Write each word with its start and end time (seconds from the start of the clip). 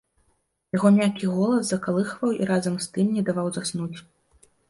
Яго 0.75 0.87
мяккі 0.95 1.27
голас 1.33 1.67
закалыхваў 1.73 2.33
і 2.41 2.49
разам 2.51 2.79
з 2.85 2.89
тым 2.95 3.07
не 3.17 3.25
даваў 3.31 3.47
заснуць. 3.59 3.97